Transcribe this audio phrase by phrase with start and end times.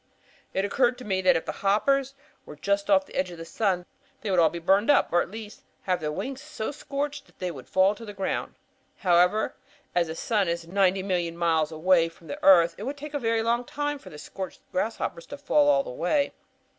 [0.51, 3.45] It occurred to me that if the hoppers were just off the edge of the
[3.45, 3.85] sun,
[4.21, 7.37] they would all be burned up, or at least have their wings so scorched that
[7.37, 8.55] they would fall to the ground.
[8.97, 9.53] However,
[9.93, 13.43] as the sun is 90,000,000 miles away from the earth, it would take a very
[13.43, 16.33] long time for the scorched grasshoppers to fall all the way.